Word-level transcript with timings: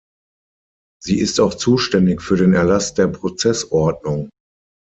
Sie 1.03 1.19
ist 1.19 1.39
auch 1.39 1.53
zuständig 1.53 2.23
für 2.23 2.35
den 2.35 2.53
Erlass 2.55 2.95
der 2.95 3.05
Prozessordnung. 3.07 4.31